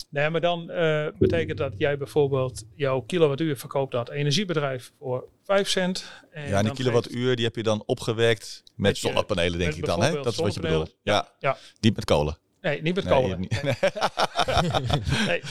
[0.10, 5.28] nee, maar dan eh, betekent dat jij bijvoorbeeld jouw kilowattuur verkoopt aan het energiebedrijf voor
[5.50, 6.12] 5 cent.
[6.32, 9.86] En Ja, en die kilowattuur die heb je dan opgewekt met, zonnepanelen, denk met ik
[9.86, 10.02] dan.
[10.04, 10.12] Hè?
[10.12, 10.96] Dat is wat je bedoelt.
[11.04, 11.30] Ja.
[11.40, 11.58] Ja.
[11.80, 12.38] Niet met kolen.
[12.62, 13.40] Nee, niet met Nee, kolen.
[13.40, 13.62] niet-
[15.28, 15.42] Nee.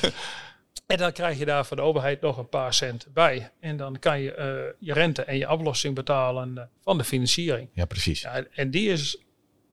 [0.86, 3.50] En dan krijg je daar van de overheid nog een paar cent bij.
[3.60, 4.46] En dan kan je eh,
[4.78, 7.68] je rente en je aflossing betalen eh, van de financiering.
[7.72, 8.20] Ja, precies.
[8.20, 9.18] Ja, en die is,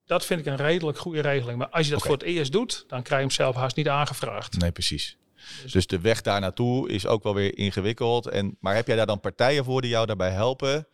[0.05, 1.57] dat vind ik een redelijk goede regeling.
[1.57, 3.89] Maar als je dat voor het eerst doet, dan krijg je hem zelf haast niet
[3.89, 4.57] aangevraagd.
[4.57, 5.17] Nee, precies.
[5.63, 8.27] Dus- Dus de weg daar naartoe is ook wel weer ingewikkeld.
[8.27, 10.87] En, maar heb jij daar dan partijen voor die jou daarbij helpen?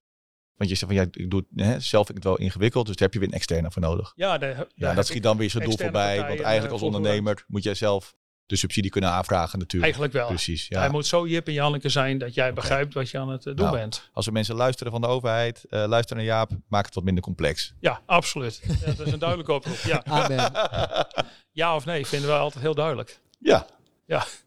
[0.56, 2.86] Want je zegt van ja, ik doe het hè, zelf vind ik het wel ingewikkeld,
[2.86, 4.14] dus daar heb je weer een externe voor nodig.
[4.16, 4.38] Ja,
[4.94, 6.16] dat schiet dan weer zijn doel voorbij.
[6.16, 9.84] Want partijen, eigenlijk eh, als ondernemer moet jij zelf de subsidie kunnen aanvragen natuurlijk.
[9.84, 10.28] Eigenlijk wel.
[10.28, 10.66] Precies.
[10.70, 10.92] Hij Ja.
[10.92, 13.66] moet zo Jip en Janneke zijn dat jij begrijpt wat je aan het eh, doen
[13.66, 13.78] Nou.
[13.78, 14.10] bent.
[14.14, 17.24] Als er mensen luisteren van de overheid, eh luister naar Jaap, maak het wat minder
[17.24, 17.74] complex.
[17.80, 18.62] Ja, absoluut.
[18.86, 19.78] Ja, dat is een duidelijke oproep.
[19.78, 20.04] Ja.
[20.22, 20.52] Amen.
[21.52, 23.20] ja of nee, vinden we altijd heel duidelijk.
[23.40, 23.66] Ja,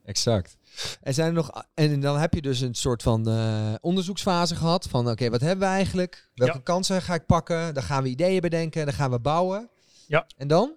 [0.05, 0.57] Exact.
[1.03, 4.87] En, zijn er nog, en dan heb je dus een soort van eh, onderzoeksfase gehad.
[4.89, 6.31] Van oké, wat hebben we eigenlijk?
[6.35, 6.61] Welke Ja.
[6.63, 7.75] kansen ga ik pakken?
[7.75, 8.85] Dan gaan we ideeën bedenken.
[8.85, 9.71] Dan gaan we bouwen.
[10.07, 10.27] Ja.
[10.37, 10.73] En dan?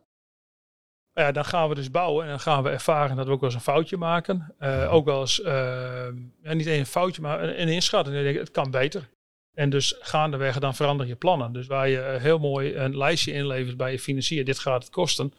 [1.14, 3.50] Ja, dan gaan we dus bouwen en dan gaan we ervaren dat we ook wel
[3.50, 4.54] eens een foutje maken.
[4.60, 6.08] Eh, ook wel eens, eh,
[6.44, 8.16] ja, niet een foutje, maar een, een inschatting.
[8.16, 9.10] Dan denk ik, het kan beter.
[9.54, 11.54] En dus gaandeweg dan verander je plannen.
[11.54, 15.34] Dus waar je heel mooi een lijstje inlevert bij je financier, dit gaat het kosten.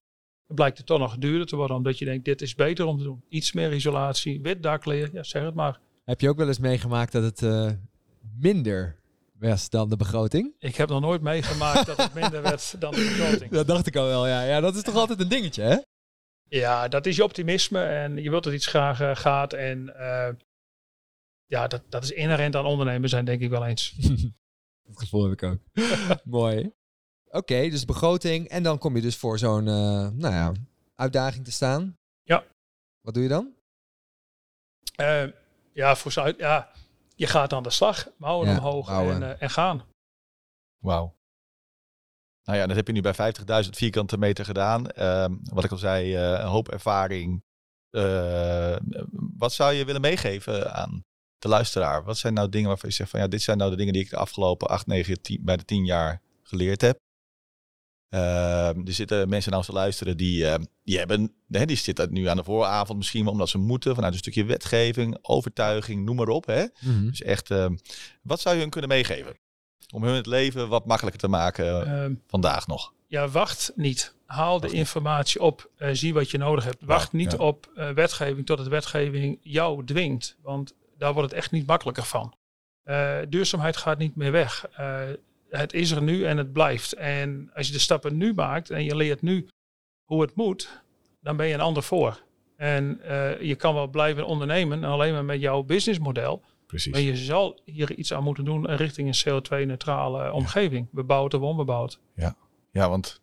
[0.55, 3.05] Blijkt het toch nog duurder te worden, omdat je denkt, dit is beter om te
[3.05, 3.25] doen.
[3.29, 5.81] Iets meer isolatie, wit dakleer, ja, zeg het maar.
[6.05, 7.71] Heb je ook wel eens meegemaakt dat het eh,
[8.39, 8.97] minder
[9.33, 10.55] was dan de begroting?
[10.59, 13.51] Ik heb nog nooit meegemaakt dat het minder werd dan de begroting.
[13.59, 14.43] Dat dacht ik al wel, ja.
[14.43, 15.77] Ja, dat is toch altijd een dingetje, hè?
[16.49, 19.53] Ja, dat is je optimisme en je wilt dat iets graag eh, gaat.
[19.53, 20.35] En eh,
[21.47, 23.95] ja, dat, dat is inherent aan ondernemen zijn, denk ik wel eens.
[24.89, 25.59] Dat gevoel heb ik ook.
[26.25, 26.73] Mooi.
[27.31, 28.49] Oké, dus begroting.
[28.49, 30.53] En dan kom je dus voor zo'n eh, nou ja,
[30.95, 31.97] uitdaging te staan.
[32.23, 32.45] Ja.
[33.01, 33.55] Wat doe je dan?
[34.97, 35.25] Eh,
[35.73, 36.71] ja, voor ja,
[37.15, 39.15] je gaat aan de slag, mouwen Ja, omhoog bouwen.
[39.15, 39.83] En, eh, en gaan.
[40.79, 41.17] wauw.
[42.45, 44.91] Nou ja, dat heb je nu bij 50.000 vierkante meter gedaan.
[44.91, 47.43] Ehm, wat ik al zei, eh, een hoop ervaring.
[47.91, 48.77] Eh,
[49.37, 51.05] wat zou je willen meegeven aan
[51.39, 52.05] de luisteraar?
[52.05, 54.03] Wat zijn nou dingen waarvan je zegt van ja, dit zijn nou de dingen die
[54.03, 56.99] ik de afgelopen 8, 9, 10, bij de 10 jaar geleerd heb?
[58.09, 62.13] Ehm, er zitten mensen naar ons te luisteren die, eh, die hebben, hè, die zitten
[62.13, 66.17] nu aan de vooravond misschien wel omdat ze moeten vanuit een stukje wetgeving, overtuiging, noem
[66.17, 66.47] maar op.
[66.47, 66.65] Hè?
[66.81, 67.77] Dus echt, ehm,
[68.23, 69.37] wat zou je hun kunnen meegeven?
[69.95, 72.93] Om hun het leven wat makkelijker te maken eh, vandaag nog.
[73.07, 74.15] ja, wacht niet.
[74.27, 74.77] Haal Wacht de niet.
[74.79, 75.71] informatie op.
[75.77, 76.77] eh, zie wat je nodig hebt.
[76.85, 77.39] Wacht niet ja.
[77.39, 80.37] op eh, wetgeving tot het wetgeving jou dwingt.
[80.43, 82.35] Want daar wordt het echt niet makkelijker van.
[82.83, 84.67] Eh, duurzaamheid gaat niet meer weg.
[85.51, 86.93] Het is er nu en het blijft.
[86.93, 89.49] En als je de stappen nu maakt en je leert nu
[90.05, 90.83] hoe het moet,
[91.21, 92.23] dan ben je een ander voor.
[92.57, 96.43] En eh, je kan wel blijven ondernemen, alleen maar met jouw businessmodel.
[96.67, 96.93] Precies.
[96.93, 100.89] Maar je zal hier iets aan moeten doen richting een CO2-neutrale omgeving.
[100.91, 102.01] Bebouwd of onbebouwd.
[102.73, 103.21] Ja, want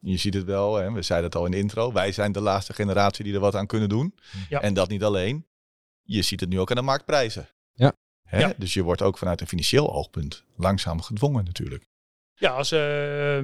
[0.00, 0.92] Je ziet het wel, hè?
[0.92, 1.92] we zeiden het al in de intro.
[1.92, 4.14] Wij zijn de laatste generatie die er wat aan kunnen doen.
[4.48, 4.60] Ja.
[4.60, 5.46] En dat niet alleen.
[6.02, 7.48] Je ziet het nu ook aan de marktprijzen.
[7.72, 7.92] Ja.
[8.26, 8.38] Hè?
[8.38, 8.54] Ja.
[8.56, 11.84] Dus je wordt ook vanuit een financieel oogpunt langzaam gedwongen natuurlijk.
[12.34, 13.38] Ja, als eh,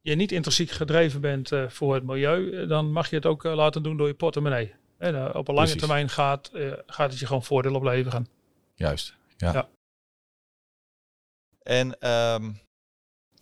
[0.00, 3.44] je niet intrinsiek gedreven bent eh, voor het milieu, eh, dan mag je het ook
[3.44, 4.74] laten doen door je portemonnee.
[4.98, 5.76] En op een lange Precies.
[5.76, 6.50] termijn gaat,
[6.86, 8.28] gaat het je gewoon voordeel opleveren.
[8.74, 9.16] Juist.
[9.36, 9.52] Ja.
[9.52, 9.68] Ja.
[11.62, 12.42] En ehm,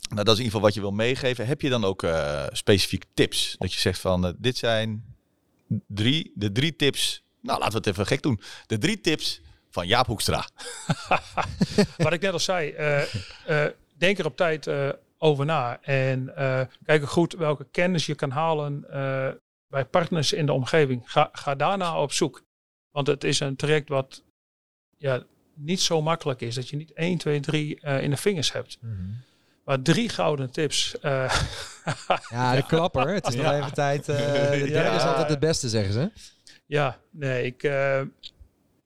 [0.09, 1.46] nou, dat is in ieder geval wat je wil meegeven.
[1.46, 2.07] Heb je dan ook
[2.53, 3.55] specifieke tips?
[3.59, 5.16] Dat je zegt van dit zijn
[5.87, 7.25] drie, de drie tips.
[7.40, 8.40] Nou, laten we het even gek doen.
[8.66, 9.40] De drie tips
[9.77, 10.45] van Jaap Hoekstra.
[11.97, 13.03] Wat ik net al zei, eh,
[13.47, 15.79] eh, denk er op tijd eh, over na.
[15.83, 19.29] En eh, kijk goed welke kennis je kan halen eh,
[19.69, 21.03] bij partners in de omgeving.
[21.05, 22.43] Ga, ga daarna op zoek.
[22.91, 24.23] Want het is een traject wat
[24.99, 25.23] ja,
[25.55, 26.55] niet zo makkelijk is.
[26.55, 28.79] Dat je niet 1, 2, 3 eh, in de vingers hebt.
[29.65, 30.99] Maar drie gouden tips.
[31.01, 31.43] eh,
[32.31, 33.09] Ja, de klapper.
[33.09, 33.57] Het is nog Ja.
[33.59, 34.09] even tijd.
[34.09, 34.17] eh,
[34.51, 34.97] de derde Ja.
[34.97, 36.11] is altijd het beste, zeggen ze.
[36.67, 38.01] Ja, nee, ik eh,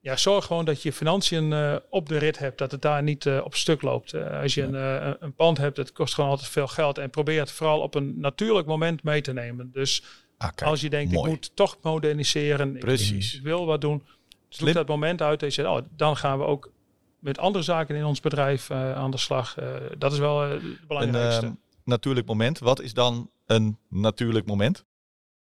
[0.01, 3.27] ja, zorg gewoon dat je financiën eh, op de rit hebt, dat het daar niet
[3.27, 4.13] eh, op stuk loopt.
[4.13, 7.11] Eh, als je een, een- een pand hebt, het kost gewoon altijd veel geld en
[7.11, 9.71] probeer het vooral op een natuurlijk moment mee te nemen.
[9.73, 10.03] Dus
[10.39, 11.25] Ah, kijk, als je denkt, mooi.
[11.31, 13.35] ik moet toch moderniseren, ik- Precies.
[13.35, 14.03] ik, wil wat doen,
[14.49, 16.73] zoek dat moment uit en je zegt, oh, dan gaan we ook
[17.19, 19.57] met andere zaken in ons bedrijf aan de slag.
[19.99, 21.45] Dat is wel het Een belangrijkste.
[21.47, 22.59] ehm, natuurlijk moment.
[22.59, 24.85] Wat is dan een natuurlijk moment?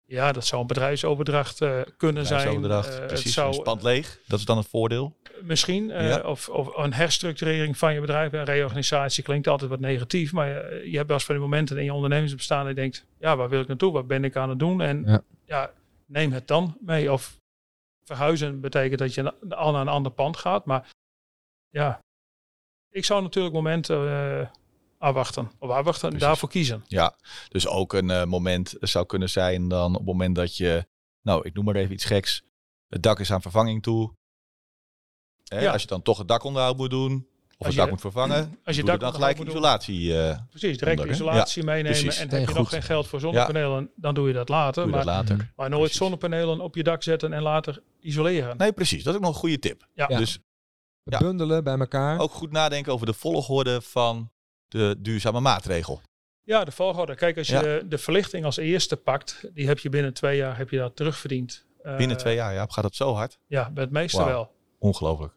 [0.09, 2.61] Ja, dat zou een bedrijfsoverdracht eh, kunnen zijn.
[2.61, 3.33] Bedrijfsoverdracht, het precies.
[3.33, 4.19] zou, Een pand leeg.
[4.27, 5.15] Dat is dan het voordeel.
[5.41, 5.91] Misschien.
[5.91, 6.19] eh, Ja.
[6.21, 8.33] of, of een herstructurering van je bedrijf.
[8.33, 10.31] Een reorganisatie klinkt altijd wat negatief.
[10.33, 10.47] Maar
[10.85, 12.59] je hebt wel eens van die momenten in je ondernemingsbestaan.
[12.65, 13.91] Dat je denkt, ja, waar wil ik naartoe?
[13.91, 14.81] Wat ben ik aan het doen?
[14.81, 15.21] En Ja.
[15.45, 15.71] ja,
[16.05, 17.11] neem het dan mee.
[17.11, 17.37] Of
[18.03, 20.65] verhuizen betekent dat je al naar een ander pand gaat.
[20.65, 20.89] Maar
[21.69, 21.99] ja,
[22.89, 24.47] ik zou natuurlijk momenten eh,
[24.97, 25.51] afwachten.
[25.59, 26.27] Of afwachten en Precies.
[26.27, 26.83] daarvoor kiezen.
[26.87, 27.15] Ja,
[27.49, 30.87] dus ook een eh, moment zou kunnen zijn dan op het moment dat je,
[31.21, 32.43] nou, ik noem maar even iets geks.
[32.87, 34.15] Het dak is aan vervanging toe.
[35.43, 35.71] Hè, Ja.
[35.71, 38.75] Als je dan toch het dakonderhoud moet doen, of het je- dak moet vervangen, als
[38.75, 40.21] je doe dan gelijk isolatie.
[40.21, 41.91] eh Precies, direct Onder, isolatie meenemen.
[41.91, 42.17] precies.
[42.19, 44.73] En Nee, heb je nog geen geld voor zonnepanelen, dan doe je dat later.
[44.83, 45.35] doe je maar, dat later.
[45.35, 45.45] Mhm.
[45.55, 45.97] maar nooit Precies.
[45.97, 48.57] zonnepanelen op je dak zetten en later isoleren.
[48.57, 49.03] Nee, precies.
[49.03, 49.87] Dat is ook nog een goede tip.
[49.93, 50.05] Ja.
[50.09, 50.17] Ja.
[50.17, 50.39] Dus
[51.03, 51.19] Ja.
[51.19, 52.19] Bundelen bij elkaar.
[52.19, 54.31] ook goed nadenken over de volgorde van
[54.67, 56.01] de duurzame maatregel.
[56.43, 57.15] Ja, de volgorde.
[57.15, 57.61] Kijk, als je Ja.
[57.61, 60.95] de, de verlichting als eerste pakt, die heb je binnen twee jaar heb je dat
[60.95, 61.65] terugverdiend.
[61.81, 63.39] Eh, Binnen twee jaar, ja, gaat dat zo hard?
[63.47, 64.51] Ja, bij het meeste wel.
[64.79, 65.33] Ongelooflijk.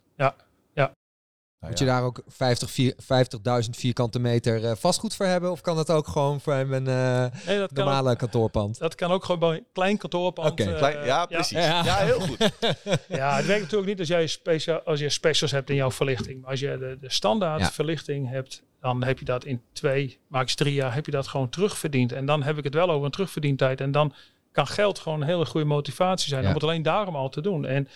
[1.61, 2.95] Nou Moet je daar ook 50 vier-
[3.65, 5.51] 50.000 vierkante meter eh, vastgoed voor hebben?
[5.51, 8.79] Of kan dat ook gewoon voor een eh, Nee, ook, normale kantoorpand?
[8.79, 10.51] dat kan ook gewoon bij een klein kantoorpand.
[10.51, 10.63] Oké.
[10.71, 11.51] eh, Klein- ja, precies.
[11.59, 11.85] Ja.
[11.85, 11.97] Ja.
[11.97, 12.39] heel goed.
[13.09, 16.41] Ja, het werkt natuurlijk niet als jij special, als je specials hebt in jouw verlichting.
[16.41, 17.71] Maar als je de, de standaard Ja.
[17.71, 21.49] verlichting hebt, dan heb je dat in twee, max drie jaar, heb je dat gewoon
[21.49, 22.13] terugverdiend.
[22.13, 23.81] En dan heb ik het wel over een terugverdientijd.
[23.81, 24.15] En dan
[24.53, 26.49] kan geld gewoon een hele goede motivatie zijn Ja.
[26.49, 27.67] om het alleen daarom al te doen.
[27.67, 27.89] En,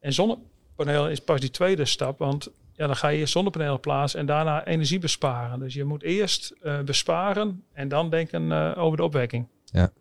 [0.00, 4.20] en zonnepanelen is pas die tweede stap, want ja, dan ga je eerst zonnepanelen plaatsen
[4.20, 5.58] en daarna energie besparen.
[5.58, 9.48] Dus je moet eerst eh, besparen en dan denken eh, over de opwekking.
[9.64, 9.92] Ja,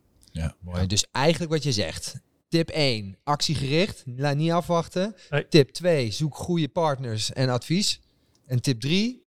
[0.59, 0.87] Mooi.
[0.87, 2.15] Dus eigenlijk wat je zegt.
[2.47, 4.03] Tip 1, actiegericht.
[4.05, 5.15] La- niet afwachten.
[5.29, 5.47] Nee.
[5.47, 8.01] Tip 2, zoek goede partners en advies.
[8.45, 9.25] En tip 3,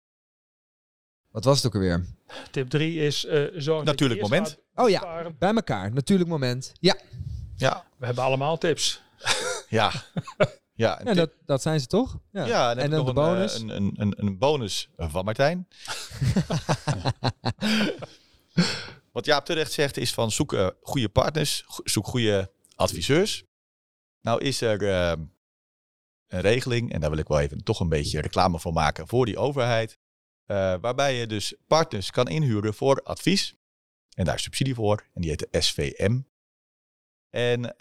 [1.31, 2.05] wat was het ook alweer?
[2.51, 4.57] Tip drie is eh zorg dat Natuurlijk moment.
[4.75, 5.93] Oh ja, bij elkaar.
[5.93, 6.71] Natuurlijk moment.
[6.79, 6.95] Ja,
[7.55, 9.01] Ja, We hebben allemaal tips.
[9.69, 9.91] ja.
[10.75, 12.19] Ja, dat, dat zijn ze toch?
[12.31, 12.45] Ja.
[12.45, 13.59] Ja, en dan de een, eh, bonus.
[13.59, 15.67] Een, een, een, een bonus van Martijn.
[19.11, 23.43] Wat Jaap terecht zegt is van zoek eh, goede partners, zoek goede adviseurs.
[24.21, 25.13] Nou is er eh,
[26.27, 29.25] een regeling, en daar wil ik wel even toch een beetje reclame voor maken voor
[29.25, 29.97] die overheid.
[30.45, 33.55] eh, waarbij je dus partners kan inhuren voor advies.
[34.15, 36.19] En daar is subsidie voor, en die heet de SVM.
[37.29, 37.75] En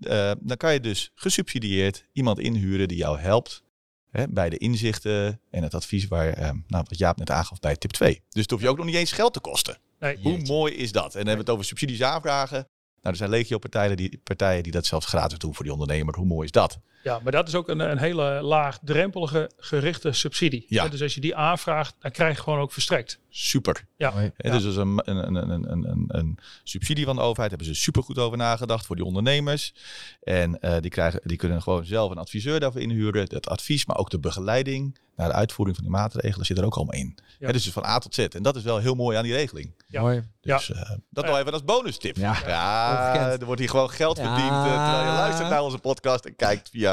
[0.00, 3.62] eh, dan kan je dus gesubsidieerd iemand inhuren die jou helpt
[4.10, 7.76] hè, bij de inzichten en het advies waar, eh, nou, wat Jaap net aangaf bij
[7.76, 8.22] tip 2.
[8.28, 9.78] Dus het hoeft je ook nog niet eens geld te kosten.
[9.98, 11.04] Nee, Hoe mooi is dat?
[11.04, 12.56] En dan hebben we het over subsidies aanvragen.
[12.56, 16.16] Nou, er zijn legio partijen die, partijen die dat zelfs gratis doen voor die ondernemer.
[16.16, 16.78] Hoe mooi is dat?
[17.02, 20.64] Ja, maar dat is ook een, een hele laagdrempelige gerichte subsidie.
[20.68, 20.88] Ja.
[20.88, 23.18] Dus als je die aanvraagt, dan krijg je gewoon ook verstrekt.
[23.28, 23.84] Super.
[23.96, 24.12] Ja.
[24.20, 24.50] Ja.
[24.50, 27.50] Dus dat is een, een, een, een, een, een, een subsidie van de overheid.
[27.50, 29.74] Hebben ze super goed over nagedacht voor die ondernemers.
[30.22, 33.20] En eh, die, krijgen, die kunnen gewoon zelf een adviseur daarvoor inhuren.
[33.20, 36.76] Het advies, maar ook de begeleiding naar de uitvoering van die maatregelen zit er ook
[36.76, 37.18] allemaal in.
[37.38, 37.46] Ja.
[37.46, 38.18] Hè, dus van A tot Z.
[38.18, 39.74] En dat is wel heel mooi aan die regeling.
[39.86, 40.00] Ja.
[40.00, 40.22] Mooi.
[40.40, 42.16] Dus eh, dat nog even als bonustip.
[42.16, 42.36] Ja.
[42.46, 44.22] Ja, er wordt hier gewoon geld Ja.
[44.24, 46.89] verdiend eh, terwijl je luistert naar onze podcast en kijkt via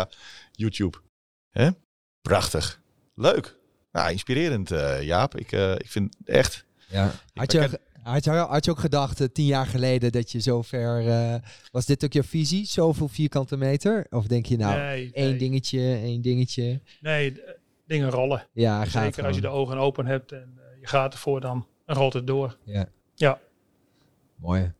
[0.52, 0.98] YouTube.
[1.50, 1.70] Hè?
[2.22, 2.82] Prachtig.
[3.16, 3.56] Leuk.
[3.92, 5.36] Ja, inspirerend, eh, Jaap.
[5.38, 6.66] Ik, eh, ik vind het echt.
[6.90, 7.12] Ja.
[7.34, 10.40] Had, je, herken- Had je, had je ook gedacht eh, tien jaar geleden dat je
[10.40, 11.08] zover...
[11.08, 11.36] eh,
[11.72, 12.66] was dit ook je visie?
[12.66, 14.06] Zoveel vierkante meter?
[14.10, 16.82] Of denk je nou, nee, één nee, dingetje, één dingetje?
[17.02, 17.42] nee,
[17.86, 18.48] dingen rollen.
[18.54, 22.14] Ja, gaat Zeker als je de ogen open hebt en je gaat ervoor, dan rolt
[22.14, 22.58] het door.
[24.36, 24.72] Mooi.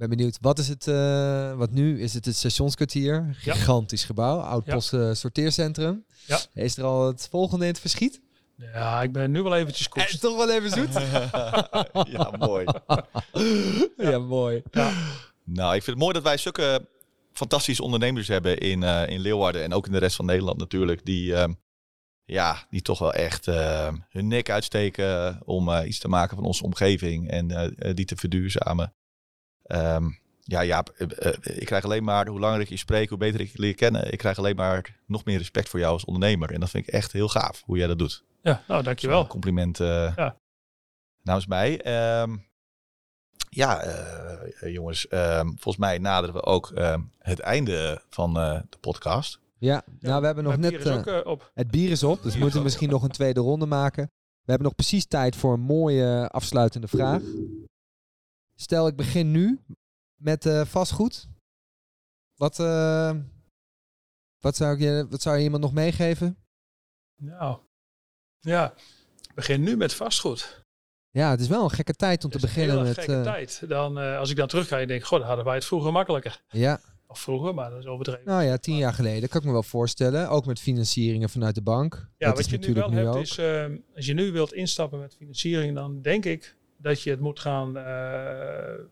[0.00, 0.38] Ben benieuwd.
[0.40, 3.36] Wat is het, eh, wat nu is het het stationskwartier?
[3.42, 3.54] Ja.
[3.54, 4.38] Gigantisch gebouw.
[4.38, 4.72] Oud Ja.
[4.74, 6.04] post eh, sorteercentrum.
[6.26, 6.40] Ja.
[6.54, 8.20] Is er al het volgende in het verschiet?
[8.56, 10.18] Ja, ik ben nu wel eventjes En koers.
[10.18, 10.92] toch wel even zoet?
[12.16, 12.66] ja, mooi.
[13.96, 14.18] ja.
[14.18, 14.62] mooi.
[15.44, 16.86] Nou, ik vind het mooi dat wij zulke
[17.32, 21.04] fantastische ondernemers hebben in, eh, in Leeuwarden en ook in de rest van Nederland natuurlijk.
[21.04, 21.52] Die, ehm,
[22.24, 26.44] ja, die toch wel echt ehm, hun nek uitsteken om eh, iets te maken van
[26.46, 28.94] onze omgeving en eh, eh, die te verduurzamen.
[29.70, 30.04] Ehm,
[30.40, 33.40] ja, Jaap, eh, eh, ik krijg alleen maar, hoe langer ik je spreek, hoe beter
[33.40, 34.12] ik je leer kennen.
[34.12, 36.52] Ik krijg alleen maar nog meer respect voor jou als ondernemer.
[36.52, 38.24] En dat vind ik echt heel gaaf, hoe jij dat doet.
[38.42, 39.20] Ja, nou, dankjewel.
[39.20, 40.36] Een compliment eh, Ja.
[41.22, 41.80] namens mij.
[41.80, 42.36] Ehm,
[43.50, 48.78] ja, eh, jongens, ehm, volgens mij naderen we ook ehm, het einde van eh, de
[48.80, 49.38] podcast.
[49.58, 50.70] Ja, nou we hebben nog net...
[50.70, 51.50] bier is ook op.
[51.54, 54.04] Het bier is op, dus we moeten misschien nog een tweede ronde maken.
[54.40, 57.22] We hebben nog precies tijd voor een mooie afsluitende vraag.
[58.60, 59.60] Stel, ik begin nu
[60.16, 61.28] met eh, vastgoed.
[62.36, 63.16] Wat, eh,
[64.38, 66.38] wat, zou je, wat zou je iemand nog meegeven?
[67.22, 67.58] Nou,
[68.38, 68.74] ja.
[69.28, 70.64] Ik begin nu met vastgoed.
[71.10, 72.98] Ja, het is wel een gekke tijd om te een beginnen met...
[72.98, 73.62] gekke eh, tijd.
[73.68, 76.42] Dan, als ik dan terug ga en denk, goh, dan hadden wij het vroeger makkelijker.
[76.48, 78.24] ja, Of vroeger, maar dat is overdreven.
[78.24, 79.28] nou ja, tien jaar geleden.
[79.28, 80.28] Kan ik me wel voorstellen.
[80.28, 82.08] Ook met financieringen vanuit de bank.
[82.16, 83.22] Ja, dat wat je nu wel nu hebt ook.
[83.22, 83.38] is,
[83.94, 87.76] als je nu wilt instappen met financiering, dan denk ik dat je het moet gaan
[87.76, 88.84] eh,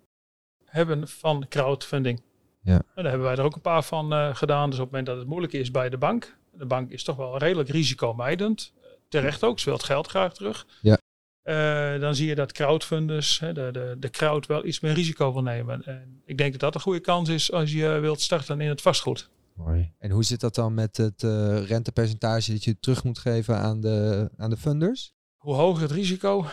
[0.65, 2.23] hebben van crowdfunding.
[2.63, 2.75] Ja.
[2.75, 4.71] En daar hebben wij er ook een paar van eh, gedaan.
[4.71, 7.17] Dus op het moment dat het moeilijk is bij de bank, de bank is toch
[7.17, 8.73] wel redelijk risicomijdend.
[9.09, 10.67] Terecht ook, ze wil het geld graag terug.
[10.81, 10.99] Ja.
[11.43, 15.33] Eh, dan zie je dat crowdfunders, hè, de, de, de crowd, wel iets meer risico
[15.33, 15.85] wil nemen.
[15.85, 18.81] En ik denk dat dat een goede kans is als je wilt starten in het
[18.81, 19.31] vastgoed.
[19.55, 19.93] Mooi.
[19.99, 21.23] En hoe zit dat dan met het
[21.67, 25.13] rentepercentage dat je terug moet geven aan de, aan de funders?
[25.39, 26.47] hoe hoger het risico,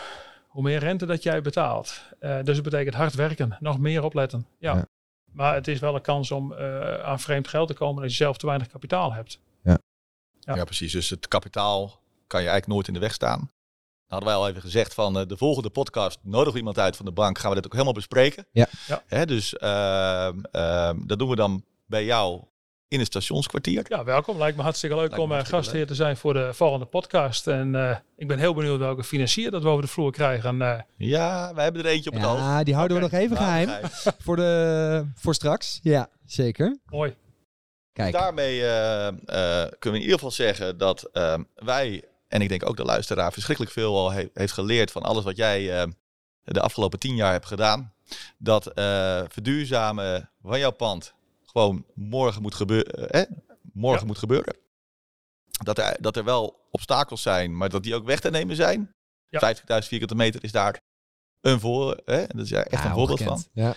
[0.56, 2.02] hoe meer rente dat jij betaalt.
[2.20, 4.48] Eh, dus het betekent hard werken, nog meer opletten.
[4.60, 4.76] Ja.
[4.76, 4.86] Ja.
[5.32, 8.24] Maar het is wel een kans om eh, aan vreemd geld te komen als je
[8.24, 9.40] zelf te weinig kapitaal hebt.
[9.64, 9.78] Ja.
[10.40, 10.64] Ja.
[10.64, 10.92] precies.
[10.92, 13.40] Dus het kapitaal kan je eigenlijk nooit in de weg staan.
[13.40, 13.50] Dan
[14.08, 17.06] hadden wij al even gezegd van eh, de volgende podcast nodigen we iemand uit van
[17.06, 17.38] de bank.
[17.38, 18.48] Gaan we dit ook helemaal bespreken.
[18.52, 18.68] Ja.
[18.88, 19.04] Ja.
[19.06, 22.44] Hè, dus ehm, ehm, dat doen we dan bij jou
[22.96, 23.86] in het stationskwartier.
[23.88, 24.38] Ja, welkom.
[24.38, 27.48] Lijkt me hartstikke leuk Lijkt om uh, hartstikke gastheer te zijn voor de volgende podcast.
[27.48, 30.62] En eh, ik ben heel benieuwd welke financier dat we over de vloer krijgen.
[30.62, 32.38] Eh, Ja, wij hebben er eentje op het oog.
[32.38, 33.90] Ja, die houden we nog even Nou, geheim.
[34.26, 35.80] Voor, de, voor straks.
[35.84, 36.78] Ja, zeker.
[36.86, 37.16] mooi.
[37.94, 38.14] Kijk.
[38.14, 39.14] Daarmee eh, eh,
[39.80, 43.32] kunnen we in ieder geval zeggen dat ehm, wij, en ik denk ook de luisteraar,
[43.34, 45.88] verschrikkelijk veel al he- heeft geleerd van alles wat jij eh,
[46.44, 47.94] de afgelopen tien jaar hebt gedaan.
[48.38, 51.14] Dat eh, verduurzamen van jouw pand
[51.56, 53.10] gewoon morgen moet, gebeuren.
[53.10, 53.22] eh,
[53.74, 54.08] morgen Ja.
[54.08, 54.56] moet gebeuren.
[55.64, 58.92] Dat er, dat er wel obstakels zijn, maar dat die ook weg te nemen zijn.
[59.30, 59.40] Ja.
[59.40, 60.80] 50.000 vierkante meter is daar
[61.42, 62.28] een voor, hè?
[62.28, 63.44] dat is daar echt Ja, een voorbeeld van.
[63.54, 63.76] Ja.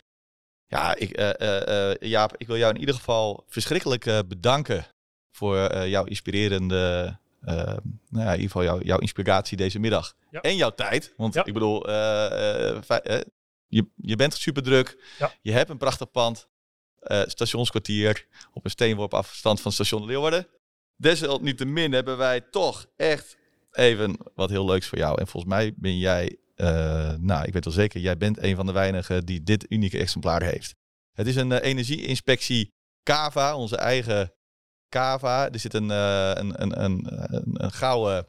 [0.66, 4.86] Ja, ik, eh, eh, eh, Jaap, ik wil jou in ieder geval verschrikkelijk eh, bedanken
[5.30, 10.14] voor eh, jouw inspirerende, nou ja, in ieder geval jouw, jouw inspiratie deze middag.
[10.30, 10.40] Ja.
[10.40, 11.44] En jouw tijd, want Ja.
[11.44, 13.22] ik bedoel, eh, eh, eh,
[13.66, 15.32] je, je bent super druk, Ja.
[15.40, 16.48] je hebt een prachtig pand,
[17.00, 20.46] eh, stationskwartier op een steenworp afstand van station Leeuwarden.
[20.96, 23.36] Desalniettemin hebben wij toch echt
[23.72, 25.20] even wat heel leuks voor jou.
[25.20, 28.66] En volgens mij ben jij, eh, nou, ik weet wel zeker, jij bent een van
[28.66, 30.74] de weinigen die dit unieke exemplaar heeft.
[31.12, 34.32] Het is een eh, energieinspectie Kava, onze eigen
[34.88, 35.50] Kava.
[35.50, 37.06] Er zit een, een, een, een,
[37.64, 38.28] een, gouden,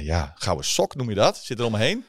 [0.00, 2.04] ja, gouden sok, noem je dat, zit er omheen.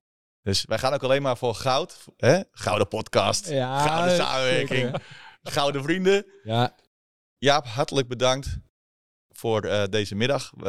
[0.49, 2.05] Dus wij gaan ook alleen maar voor goud.
[2.17, 2.39] Hè?
[2.51, 5.01] Gouden podcast, Ja, gouden samenwerking, zeker.
[5.43, 6.25] gouden vrienden.
[6.43, 6.75] Ja,
[7.37, 8.57] Jaap, hartelijk bedankt
[9.35, 10.51] voor eh, deze middag.
[10.53, 10.63] Eh,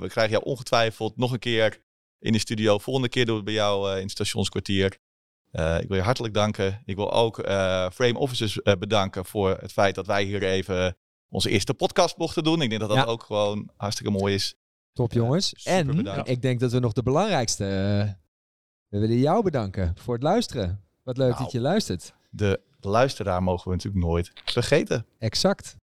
[0.00, 1.82] we krijgen jou ongetwijfeld nog een keer
[2.18, 2.78] in de studio.
[2.78, 4.98] Volgende keer doen we bij jou eh, in het stationskwartier.
[5.52, 6.82] Ik wil je hartelijk danken.
[6.84, 7.36] Ik wil ook
[7.92, 10.96] Frame Officers bedanken voor het feit dat wij hier even
[11.28, 12.62] onze eerste podcast mochten doen.
[12.62, 13.04] Ik denk dat dat Ja.
[13.04, 14.54] ook gewoon hartstikke mooi is.
[14.92, 15.52] top jongens.
[15.52, 16.28] en bedankt.
[16.28, 18.20] ik denk dat we nog de belangrijkste...
[18.92, 20.80] we willen jou bedanken voor het luisteren.
[21.02, 21.42] Wat leuk Nou.
[21.42, 22.12] dat je luistert.
[22.30, 25.06] De luisteraar mogen we natuurlijk nooit vergeten.
[25.18, 25.76] Exact.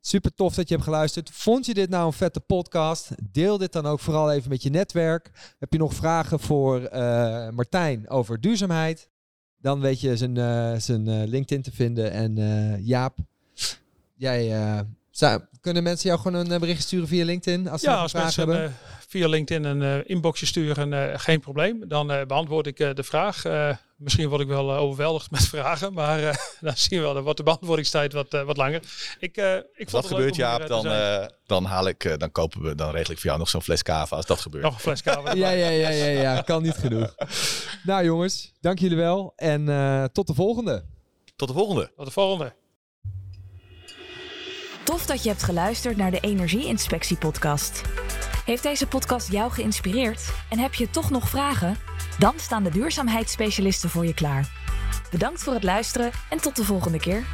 [0.00, 1.30] Super tof dat je hebt geluisterd.
[1.30, 3.10] Vond je dit nou een vette podcast?
[3.32, 5.30] Deel dit dan ook vooral even met je netwerk.
[5.58, 9.08] Heb je nog vragen voor eh, Martijn over duurzaamheid?
[9.58, 12.10] Dan weet je zijn, eh, zijn eh, LinkedIn te vinden.
[12.12, 13.18] En eh, Jaap,
[14.14, 17.96] jij, eh, Zou- kunnen mensen jou gewoon een bericht sturen via LinkedIn als ze Ja,
[17.96, 18.74] als mensen hebben?
[19.10, 21.88] Via LinkedIn een eh, inboxje sturen, eh, geen probleem.
[21.88, 23.44] Dan eh, beantwoord ik eh, de vraag.
[23.44, 27.14] Eh, misschien word ik wel overweldigd met vragen, maar eh, dan zien we wel.
[27.14, 28.82] Dan wordt de beantwoordingstijd wat, wat langer.
[29.18, 32.32] Ik, eh ik dat het leuk gebeurt, Jaap, dan, eh, dan haal ik, eh, dan
[32.32, 34.64] kopen we, dan regel ik voor jou nog zo'n fles kava als dat gebeurt.
[34.64, 35.34] Nog een fles kava.
[35.40, 37.14] Ja, ja, ja, ja, ja, kan niet genoeg.
[37.82, 40.84] nou jongens, dank jullie wel en eh, tot de volgende.
[41.36, 41.92] Tot de volgende.
[41.96, 42.54] Tot de volgende.
[45.00, 47.82] Tof dat je hebt geluisterd naar de Energieinspectie podcast.
[48.44, 51.76] Heeft deze podcast jou geïnspireerd en heb je toch nog vragen?
[52.18, 54.50] Dan staan de duurzaamheidsspecialisten voor je klaar.
[55.10, 57.24] Bedankt voor het luisteren en tot de volgende keer.